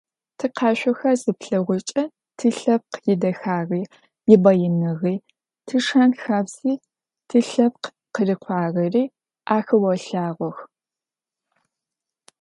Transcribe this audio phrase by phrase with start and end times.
[0.37, 2.03] Тикъашъохэр зыплъэгъукӏэ
[2.37, 3.83] тилъэпкъ идэхагъи,
[4.33, 5.15] ибаиныгъи,
[5.67, 6.73] тишэн-хабзи,
[7.27, 9.03] тилъэпкъ къырыкӏуагъэри
[9.55, 10.57] ахэолъагъох.